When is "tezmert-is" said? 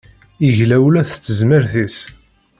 1.15-1.97